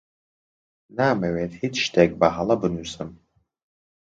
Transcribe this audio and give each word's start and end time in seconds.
نامەوێت 0.97 1.51
هیچ 1.61 1.75
شتێک 1.85 2.11
بەهەڵە 2.19 2.55
بنووسم. 2.61 3.09